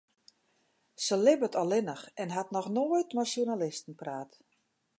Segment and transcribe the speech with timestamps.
[1.05, 4.31] Sy libbet allinnich en hat noch noait mei sjoernalisten praat.